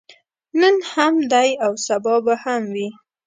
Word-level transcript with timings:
نن 0.59 0.75
هم 0.93 1.15
دی 1.31 1.49
او 1.65 1.73
سبا 1.87 2.15
به 2.25 2.33
هم 2.43 2.63
وي. 2.73 2.87